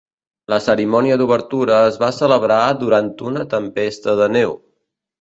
[0.53, 4.61] La cerimònia d'obertura es va celebrar durant una tempesta de neu.